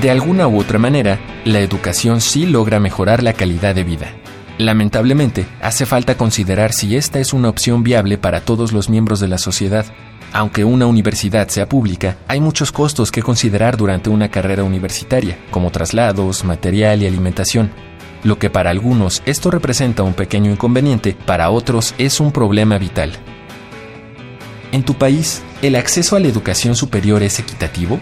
De 0.00 0.10
alguna 0.10 0.48
u 0.48 0.58
otra 0.58 0.78
manera, 0.78 1.18
la 1.44 1.60
educación 1.60 2.20
sí 2.20 2.46
logra 2.46 2.80
mejorar 2.80 3.22
la 3.22 3.32
calidad 3.32 3.74
de 3.74 3.84
vida. 3.84 4.12
Lamentablemente, 4.58 5.46
hace 5.60 5.86
falta 5.86 6.16
considerar 6.16 6.72
si 6.72 6.96
esta 6.96 7.18
es 7.18 7.32
una 7.32 7.48
opción 7.48 7.82
viable 7.82 8.18
para 8.18 8.40
todos 8.40 8.72
los 8.72 8.88
miembros 8.88 9.20
de 9.20 9.28
la 9.28 9.38
sociedad 9.38 9.86
aunque 10.32 10.64
una 10.64 10.86
universidad 10.86 11.48
sea 11.48 11.68
pública, 11.68 12.16
hay 12.28 12.40
muchos 12.40 12.72
costos 12.72 13.10
que 13.10 13.22
considerar 13.22 13.76
durante 13.76 14.10
una 14.10 14.30
carrera 14.30 14.64
universitaria, 14.64 15.36
como 15.50 15.70
traslados, 15.70 16.44
material 16.44 17.02
y 17.02 17.06
alimentación. 17.06 17.70
Lo 18.22 18.38
que 18.38 18.50
para 18.50 18.70
algunos 18.70 19.22
esto 19.26 19.50
representa 19.50 20.02
un 20.02 20.14
pequeño 20.14 20.50
inconveniente, 20.50 21.16
para 21.26 21.50
otros 21.50 21.94
es 21.98 22.20
un 22.20 22.32
problema 22.32 22.78
vital. 22.78 23.12
¿En 24.72 24.84
tu 24.84 24.94
país, 24.94 25.42
el 25.62 25.74
acceso 25.74 26.14
a 26.14 26.20
la 26.20 26.28
educación 26.28 26.76
superior 26.76 27.22
es 27.22 27.40
equitativo? 27.40 27.98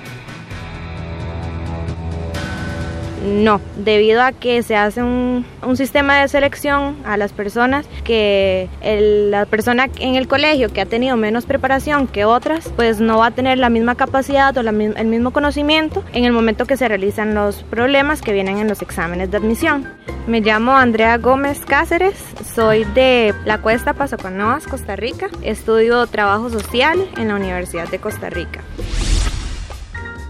No, 3.24 3.60
debido 3.76 4.22
a 4.22 4.32
que 4.32 4.62
se 4.62 4.76
hace 4.76 5.02
un, 5.02 5.44
sistema 5.74 6.20
de 6.20 6.28
selección 6.28 6.96
a 7.04 7.16
las 7.16 7.32
personas, 7.32 7.86
que 8.04 8.68
la 8.82 9.46
persona 9.46 9.88
en 9.98 10.14
el 10.14 10.26
colegio 10.26 10.72
que 10.72 10.80
ha 10.80 10.86
tenido 10.86 11.16
menos 11.16 11.44
preparación 11.46 12.06
que 12.06 12.24
otras, 12.24 12.72
pues 12.74 13.00
no 13.00 13.18
va 13.18 13.26
a 13.26 13.30
tener 13.30 13.58
la 13.58 13.68
misma 13.68 13.94
capacidad 13.94 14.56
o 14.56 14.60
el 14.60 15.06
mismo 15.06 15.30
conocimiento 15.32 16.02
en 16.12 16.24
el 16.24 16.32
momento 16.32 16.64
que 16.64 16.76
se 16.76 16.88
realizan 16.88 17.34
los 17.34 17.62
problemas 17.64 18.22
que 18.22 18.32
vienen 18.32 18.58
en 18.58 18.68
los 18.68 18.82
exámenes 18.82 19.30
de 19.30 19.36
admisión. 19.36 19.86
Me 20.26 20.40
llamo 20.40 20.76
Andrea 20.76 21.16
Gómez 21.16 21.60
Cáceres, 21.60 22.14
soy 22.54 22.84
de 22.84 23.34
la 23.44 23.62
Cuesta 23.62 23.94
Pasoconoas, 23.94 24.66
Costa 24.66 24.94
Rica. 24.94 25.28
Estudio 25.42 26.06
trabajo 26.06 26.50
social 26.50 27.08
en 27.16 27.28
la 27.28 27.36
Universidad 27.36 27.88
de 27.88 27.98
Costa 27.98 28.28
Rica. 28.28 28.60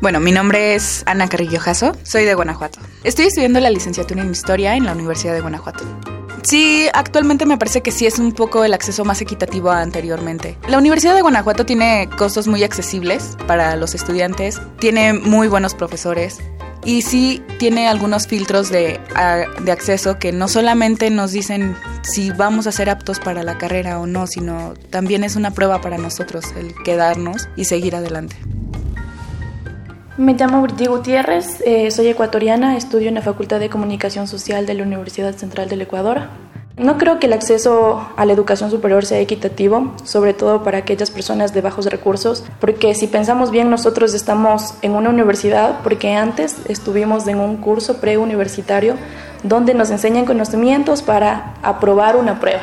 Bueno, 0.00 0.20
mi 0.20 0.30
nombre 0.30 0.76
es 0.76 1.02
Ana 1.06 1.28
Carrillo 1.28 1.58
Jasso, 1.58 1.92
soy 2.04 2.24
de 2.24 2.34
Guanajuato. 2.34 2.78
Estoy 3.02 3.26
estudiando 3.26 3.58
la 3.58 3.68
licenciatura 3.68 4.22
en 4.22 4.30
Historia 4.30 4.76
en 4.76 4.84
la 4.84 4.92
Universidad 4.92 5.34
de 5.34 5.40
Guanajuato. 5.40 5.84
Sí, 6.42 6.86
actualmente 6.94 7.46
me 7.46 7.58
parece 7.58 7.80
que 7.80 7.90
sí 7.90 8.06
es 8.06 8.20
un 8.20 8.30
poco 8.30 8.64
el 8.64 8.74
acceso 8.74 9.04
más 9.04 9.20
equitativo 9.20 9.70
a 9.70 9.82
anteriormente. 9.82 10.56
La 10.68 10.78
Universidad 10.78 11.16
de 11.16 11.22
Guanajuato 11.22 11.66
tiene 11.66 12.08
costos 12.16 12.46
muy 12.46 12.62
accesibles 12.62 13.36
para 13.48 13.74
los 13.74 13.96
estudiantes, 13.96 14.60
tiene 14.78 15.14
muy 15.14 15.48
buenos 15.48 15.74
profesores 15.74 16.38
y 16.84 17.02
sí 17.02 17.42
tiene 17.58 17.88
algunos 17.88 18.28
filtros 18.28 18.70
de, 18.70 19.00
de 19.64 19.72
acceso 19.72 20.20
que 20.20 20.30
no 20.30 20.46
solamente 20.46 21.10
nos 21.10 21.32
dicen 21.32 21.76
si 22.02 22.30
vamos 22.30 22.68
a 22.68 22.72
ser 22.72 22.88
aptos 22.88 23.18
para 23.18 23.42
la 23.42 23.58
carrera 23.58 23.98
o 23.98 24.06
no, 24.06 24.28
sino 24.28 24.74
también 24.90 25.24
es 25.24 25.34
una 25.34 25.50
prueba 25.50 25.80
para 25.80 25.98
nosotros 25.98 26.44
el 26.56 26.72
quedarnos 26.84 27.48
y 27.56 27.64
seguir 27.64 27.96
adelante. 27.96 28.36
Me 30.18 30.34
llamo 30.34 30.60
Britti 30.62 30.86
Gutiérrez, 30.86 31.62
eh, 31.64 31.92
soy 31.92 32.08
ecuatoriana, 32.08 32.76
estudio 32.76 33.06
en 33.06 33.14
la 33.14 33.22
Facultad 33.22 33.60
de 33.60 33.70
Comunicación 33.70 34.26
Social 34.26 34.66
de 34.66 34.74
la 34.74 34.82
Universidad 34.82 35.32
Central 35.36 35.68
del 35.68 35.80
Ecuador. 35.82 36.22
No 36.76 36.98
creo 36.98 37.20
que 37.20 37.26
el 37.26 37.32
acceso 37.32 38.04
a 38.16 38.26
la 38.26 38.32
educación 38.32 38.68
superior 38.68 39.04
sea 39.04 39.20
equitativo, 39.20 39.94
sobre 40.02 40.34
todo 40.34 40.64
para 40.64 40.78
aquellas 40.78 41.12
personas 41.12 41.54
de 41.54 41.60
bajos 41.60 41.86
recursos, 41.86 42.42
porque 42.58 42.96
si 42.96 43.06
pensamos 43.06 43.52
bien, 43.52 43.70
nosotros 43.70 44.12
estamos 44.12 44.74
en 44.82 44.96
una 44.96 45.10
universidad, 45.10 45.82
porque 45.84 46.12
antes 46.14 46.56
estuvimos 46.66 47.28
en 47.28 47.38
un 47.38 47.58
curso 47.58 47.98
preuniversitario 48.00 48.96
donde 49.44 49.72
nos 49.72 49.88
enseñan 49.90 50.26
conocimientos 50.26 51.00
para 51.00 51.54
aprobar 51.62 52.16
una 52.16 52.40
prueba. 52.40 52.62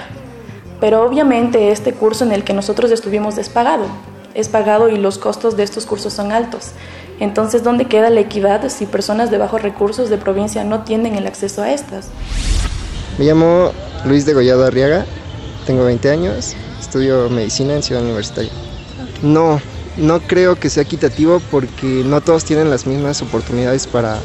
Pero 0.82 1.06
obviamente 1.06 1.72
este 1.72 1.94
curso 1.94 2.26
en 2.26 2.34
el 2.34 2.44
que 2.44 2.52
nosotros 2.52 2.92
estuvimos 2.92 3.38
es 3.38 3.48
pagado, 3.48 3.86
es 4.34 4.50
pagado 4.50 4.90
y 4.90 4.98
los 4.98 5.18
costos 5.18 5.56
de 5.56 5.64
estos 5.64 5.86
cursos 5.86 6.12
son 6.12 6.34
altos. 6.34 6.74
Entonces, 7.20 7.64
¿dónde 7.64 7.86
queda 7.86 8.10
la 8.10 8.20
equidad 8.20 8.68
si 8.70 8.86
personas 8.86 9.32
de 9.32 9.38
bajos 9.38 9.62
recursos 9.62 10.10
de 10.10 10.18
provincia 10.18 10.64
no 10.64 10.84
tienen 10.84 11.16
el 11.16 11.28
acceso 11.28 11.62
a 11.62 11.72
estas? 11.72 12.10
Me 13.18 13.26
llamo 13.26 13.72
Luis 14.06 14.26
de 14.26 14.34
Gollado 14.34 14.66
Arriaga, 14.66 15.06
tengo 15.66 15.86
20 15.86 16.10
años, 16.10 16.56
estudio 16.80 17.30
medicina 17.30 17.74
en 17.74 17.84
Ciudad 17.84 18.04
Universitaria. 18.04 18.52
No, 19.22 19.62
no 19.98 20.20
creo 20.20 20.58
que 20.58 20.70
sea 20.70 20.84
equitativo 20.84 21.42
porque 21.50 22.04
no 22.06 22.20
todos 22.20 22.44
tienen 22.44 22.70
las 22.70 22.86
mismas 22.86 23.22
oportunidades 23.22 23.88
para, 23.88 24.20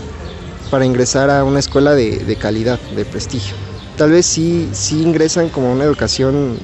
para 0.71 0.85
ingresar 0.85 1.31
a 1.31 1.45
una 1.45 1.61
escuela 1.61 1.95
de, 1.95 2.19
de 2.19 2.37
calidad, 2.37 2.81
de 2.97 3.05
prestigio. 3.05 3.55
Tal 3.97 4.11
vez 4.11 4.27
sí, 4.27 4.69
sí 4.73 5.03
ingresan 5.03 5.49
como 5.49 5.73
una 5.73 5.85
educación 5.85 6.59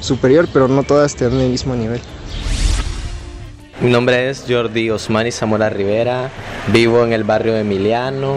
superior, 0.00 0.46
pero 0.52 0.68
no 0.68 0.82
todas 0.82 1.16
tienen 1.16 1.40
el 1.40 1.50
mismo 1.50 1.74
nivel. 1.74 2.00
Mi 3.80 3.90
nombre 3.90 4.30
es 4.30 4.44
Jordi 4.48 4.88
Osmani 4.90 5.32
Zamora 5.32 5.68
Rivera, 5.68 6.30
vivo 6.68 7.04
en 7.04 7.12
el 7.12 7.24
barrio 7.24 7.56
Emiliano, 7.56 8.36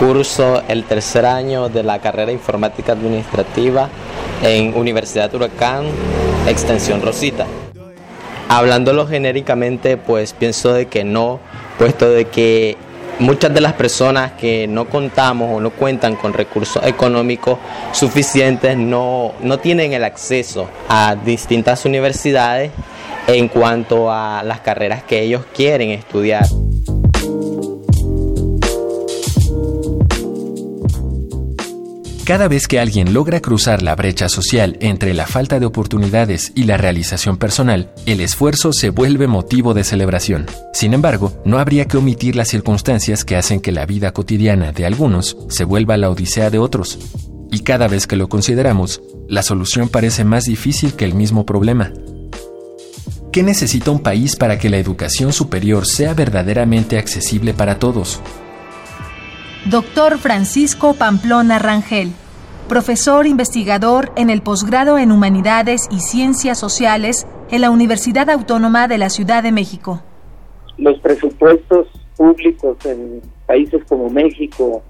curso 0.00 0.64
el 0.66 0.82
tercer 0.82 1.26
año 1.26 1.68
de 1.68 1.84
la 1.84 2.00
carrera 2.00 2.32
informática 2.32 2.92
administrativa 2.92 3.88
en 4.42 4.76
Universidad 4.76 5.32
Huracán, 5.32 5.84
extensión 6.48 7.02
Rosita. 7.02 7.46
Hablándolo 8.48 9.06
genéricamente, 9.06 9.96
pues 9.96 10.32
pienso 10.32 10.72
de 10.74 10.86
que 10.86 11.04
no, 11.04 11.38
puesto 11.78 12.10
de 12.10 12.24
que 12.24 12.76
muchas 13.20 13.54
de 13.54 13.60
las 13.60 13.74
personas 13.74 14.32
que 14.32 14.66
no 14.66 14.86
contamos 14.86 15.56
o 15.56 15.60
no 15.60 15.70
cuentan 15.70 16.16
con 16.16 16.32
recursos 16.32 16.84
económicos 16.84 17.58
suficientes 17.92 18.76
no, 18.76 19.34
no 19.40 19.58
tienen 19.60 19.92
el 19.92 20.02
acceso 20.02 20.68
a 20.88 21.14
distintas 21.14 21.84
universidades 21.84 22.72
en 23.26 23.48
cuanto 23.48 24.10
a 24.10 24.42
las 24.42 24.60
carreras 24.60 25.02
que 25.04 25.22
ellos 25.22 25.44
quieren 25.54 25.90
estudiar. 25.90 26.44
Cada 32.24 32.48
vez 32.48 32.68
que 32.68 32.80
alguien 32.80 33.12
logra 33.12 33.40
cruzar 33.40 33.82
la 33.82 33.94
brecha 33.94 34.30
social 34.30 34.78
entre 34.80 35.12
la 35.12 35.26
falta 35.26 35.60
de 35.60 35.66
oportunidades 35.66 36.52
y 36.54 36.64
la 36.64 36.78
realización 36.78 37.36
personal, 37.36 37.92
el 38.06 38.20
esfuerzo 38.20 38.72
se 38.72 38.88
vuelve 38.88 39.26
motivo 39.26 39.74
de 39.74 39.84
celebración. 39.84 40.46
Sin 40.72 40.94
embargo, 40.94 41.34
no 41.44 41.58
habría 41.58 41.84
que 41.84 41.98
omitir 41.98 42.34
las 42.34 42.48
circunstancias 42.48 43.26
que 43.26 43.36
hacen 43.36 43.60
que 43.60 43.72
la 43.72 43.84
vida 43.84 44.12
cotidiana 44.12 44.72
de 44.72 44.86
algunos 44.86 45.36
se 45.50 45.64
vuelva 45.64 45.98
la 45.98 46.08
odisea 46.08 46.48
de 46.48 46.58
otros. 46.58 46.98
Y 47.52 47.60
cada 47.60 47.88
vez 47.88 48.06
que 48.06 48.16
lo 48.16 48.30
consideramos, 48.30 49.02
la 49.28 49.42
solución 49.42 49.90
parece 49.90 50.24
más 50.24 50.46
difícil 50.46 50.94
que 50.94 51.04
el 51.04 51.12
mismo 51.12 51.44
problema. 51.44 51.92
¿Qué 53.34 53.42
necesita 53.42 53.90
un 53.90 54.00
país 54.00 54.36
para 54.36 54.60
que 54.60 54.70
la 54.70 54.76
educación 54.76 55.32
superior 55.32 55.86
sea 55.86 56.14
verdaderamente 56.14 56.98
accesible 56.98 57.52
para 57.52 57.80
todos? 57.80 58.22
Doctor 59.68 60.18
Francisco 60.18 60.94
Pamplona 60.94 61.58
Rangel, 61.58 62.12
profesor 62.68 63.26
investigador 63.26 64.12
en 64.14 64.30
el 64.30 64.40
posgrado 64.40 64.98
en 64.98 65.10
Humanidades 65.10 65.88
y 65.90 65.98
Ciencias 65.98 66.60
Sociales 66.60 67.26
en 67.50 67.62
la 67.62 67.70
Universidad 67.70 68.30
Autónoma 68.30 68.86
de 68.86 68.98
la 68.98 69.10
Ciudad 69.10 69.42
de 69.42 69.50
México. 69.50 70.00
Los 70.78 71.00
presupuestos 71.00 71.88
públicos 72.16 72.76
en 72.84 73.20
países 73.48 73.82
como 73.88 74.10
México, 74.10 74.80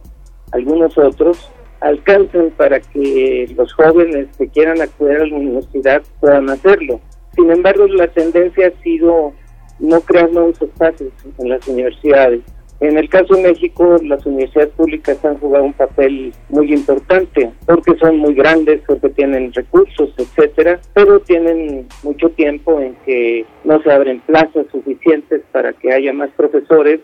algunos 0.53 0.99
otros, 0.99 1.51
alcanzan 1.81 2.51
para 2.59 2.79
que 2.79 3.55
los 3.57 3.73
jóvenes 3.73 4.29
que 4.37 4.49
quieran 4.49 4.83
acceder 4.83 5.23
a 5.23 5.27
la 5.29 5.35
universidad 5.35 6.03
puedan 6.21 6.51
hacerlo. 6.51 7.01
Sin 7.35 7.51
embargo, 7.51 7.87
la 7.89 8.09
tendencia 8.09 8.69
ha 8.69 8.83
sido 8.83 9.33
no 9.79 10.01
crear 10.01 10.31
nuevos 10.33 10.61
espacios 10.61 11.13
en 11.39 11.49
las 11.49 11.67
universidades. 11.67 12.41
En 12.81 12.99
el 12.99 13.09
caso 13.09 13.35
de 13.35 13.45
México, 13.45 13.97
las 14.03 14.27
universidades 14.27 14.73
públicas 14.75 15.25
han 15.25 15.39
jugado 15.39 15.65
un 15.65 15.73
papel 15.73 16.33
muy 16.49 16.73
importante 16.73 17.51
porque 17.67 17.97
son 17.99 18.19
muy 18.19 18.35
grandes, 18.35 18.83
porque 18.87 19.09
tienen 19.11 19.53
recursos, 19.53 20.13
etcétera, 20.19 20.81
pero 20.93 21.21
tienen 21.21 21.87
mucho 22.03 22.29
tiempo 22.31 22.81
en 22.81 22.95
que 23.07 23.47
no 23.65 23.81
se 23.83 23.93
abren 23.93 24.21
plazas 24.21 24.67
suficientes 24.73 25.43
para 25.53 25.73
que 25.73 25.93
haya 25.93 26.13
más 26.13 26.31
profesores 26.37 27.01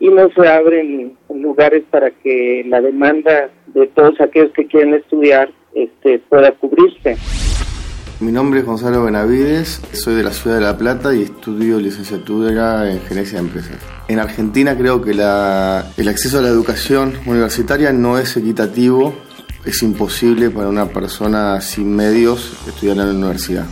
y 0.00 0.08
no 0.08 0.28
se 0.30 0.46
abren 0.48 1.16
lugares 1.32 1.84
para 1.90 2.10
que 2.10 2.64
la 2.66 2.80
demanda 2.80 3.50
de 3.68 3.86
todos 3.86 4.20
aquellos 4.20 4.52
que 4.52 4.66
quieren 4.66 4.94
estudiar 4.94 5.50
este, 5.74 6.18
pueda 6.18 6.52
cubrirse. 6.52 7.16
Mi 8.20 8.30
nombre 8.30 8.60
es 8.60 8.66
Gonzalo 8.66 9.02
Benavides, 9.02 9.80
soy 9.92 10.14
de 10.14 10.22
la 10.22 10.32
ciudad 10.32 10.56
de 10.56 10.62
La 10.62 10.78
Plata 10.78 11.12
y 11.12 11.22
estudio 11.22 11.80
licenciatura 11.80 12.88
en 12.88 13.00
gerencia 13.02 13.40
de 13.40 13.46
empresas. 13.46 13.76
En 14.06 14.20
Argentina 14.20 14.76
creo 14.76 15.02
que 15.02 15.10
el 15.10 16.08
acceso 16.08 16.38
a 16.38 16.42
la 16.42 16.48
educación 16.48 17.18
universitaria 17.26 17.92
no 17.92 18.16
es 18.16 18.36
equitativo, 18.36 19.16
es 19.64 19.82
imposible 19.82 20.50
para 20.50 20.68
una 20.68 20.86
persona 20.86 21.60
sin 21.60 21.94
medios 21.96 22.52
estudiar 22.68 22.98
en 22.98 23.06
la 23.06 23.14
universidad. 23.14 23.66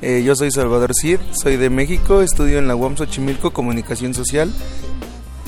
Eh, 0.00 0.22
yo 0.24 0.36
soy 0.36 0.52
Salvador 0.52 0.92
Cid, 0.94 1.18
soy 1.32 1.56
de 1.56 1.70
México, 1.70 2.22
estudio 2.22 2.60
en 2.60 2.68
la 2.68 2.76
UAM 2.76 2.96
Xochimilco 2.96 3.52
Comunicación 3.52 4.14
Social. 4.14 4.52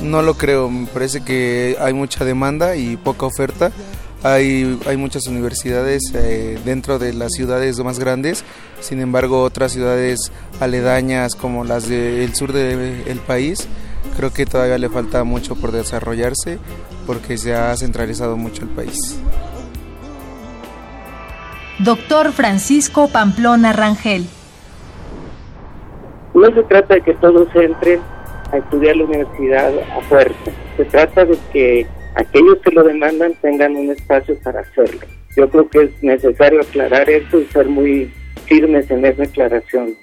No 0.02 0.22
lo 0.22 0.34
creo, 0.34 0.68
me 0.70 0.86
parece 0.86 1.22
que 1.22 1.76
hay 1.80 1.92
mucha 1.92 2.24
demanda 2.24 2.74
y 2.74 2.96
poca 2.96 3.26
oferta. 3.26 3.70
Hay, 4.24 4.80
hay 4.86 4.96
muchas 4.96 5.26
universidades 5.26 6.02
eh, 6.14 6.58
dentro 6.64 6.98
de 6.98 7.12
las 7.12 7.32
ciudades 7.32 7.78
más 7.80 7.98
grandes, 7.98 8.42
sin 8.80 9.00
embargo 9.00 9.42
otras 9.42 9.72
ciudades 9.72 10.32
aledañas 10.60 11.36
como 11.36 11.62
las 11.62 11.90
del 11.90 12.34
sur 12.34 12.52
del 12.52 13.18
país, 13.26 13.68
creo 14.16 14.32
que 14.32 14.46
todavía 14.46 14.78
le 14.78 14.88
falta 14.88 15.24
mucho 15.24 15.56
por 15.56 15.72
desarrollarse 15.72 16.58
porque 17.06 17.36
se 17.36 17.54
ha 17.54 17.76
centralizado 17.76 18.38
mucho 18.38 18.62
el 18.62 18.70
país. 18.70 19.20
Doctor 21.80 22.32
Francisco 22.32 23.08
Pamplona 23.08 23.74
Rangel 23.74 24.26
no 26.32 26.46
se 26.46 26.62
trata 26.62 26.94
de 26.94 27.02
que 27.02 27.12
todos 27.12 27.46
entren 27.54 28.00
a 28.52 28.56
estudiar 28.56 28.96
la 28.96 29.04
universidad 29.04 29.70
a 29.98 30.00
fuerza, 30.08 30.50
se 30.78 30.84
trata 30.86 31.26
de 31.26 31.38
que 31.52 31.86
aquellos 32.14 32.58
que 32.62 32.70
lo 32.70 32.82
demandan 32.82 33.34
tengan 33.40 33.76
un 33.76 33.90
espacio 33.90 34.38
para 34.42 34.60
hacerlo. 34.60 35.00
Yo 35.36 35.48
creo 35.48 35.68
que 35.68 35.82
es 35.82 36.02
necesario 36.02 36.60
aclarar 36.60 37.08
esto 37.10 37.40
y 37.40 37.44
ser 37.46 37.68
muy 37.68 38.10
firmes 38.46 38.90
en 38.90 39.04
esa 39.04 39.24
aclaración. 39.24 39.96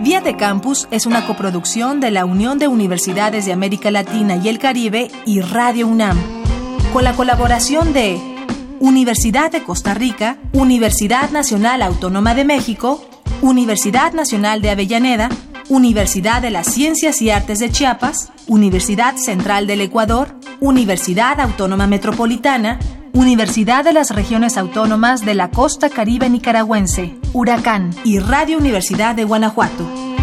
Vía 0.00 0.20
de 0.20 0.36
Campus 0.36 0.86
es 0.90 1.06
una 1.06 1.26
coproducción 1.26 2.00
de 2.00 2.10
la 2.10 2.24
Unión 2.24 2.58
de 2.58 2.68
Universidades 2.68 3.46
de 3.46 3.52
América 3.52 3.90
Latina 3.90 4.36
y 4.36 4.48
el 4.48 4.58
Caribe 4.58 5.08
y 5.24 5.40
Radio 5.40 5.86
UNAM, 5.86 6.18
con 6.92 7.04
la 7.04 7.14
colaboración 7.14 7.92
de 7.92 8.18
Universidad 8.80 9.50
de 9.50 9.62
Costa 9.62 9.94
Rica, 9.94 10.36
Universidad 10.52 11.30
Nacional 11.30 11.80
Autónoma 11.80 12.34
de 12.34 12.44
México, 12.44 13.02
Universidad 13.40 14.12
Nacional 14.12 14.60
de 14.60 14.70
Avellaneda, 14.70 15.30
Universidad 15.68 16.42
de 16.42 16.50
las 16.50 16.66
Ciencias 16.66 17.22
y 17.22 17.30
Artes 17.30 17.58
de 17.58 17.70
Chiapas, 17.70 18.30
Universidad 18.46 19.16
Central 19.16 19.66
del 19.66 19.80
Ecuador, 19.80 20.38
Universidad 20.60 21.40
Autónoma 21.40 21.86
Metropolitana, 21.86 22.78
Universidad 23.12 23.84
de 23.84 23.92
las 23.92 24.10
Regiones 24.14 24.56
Autónomas 24.56 25.24
de 25.24 25.34
la 25.34 25.50
Costa 25.50 25.88
Caribe 25.88 26.28
Nicaragüense, 26.28 27.16
Huracán 27.32 27.90
y 28.04 28.18
Radio 28.18 28.58
Universidad 28.58 29.14
de 29.14 29.24
Guanajuato. 29.24 30.13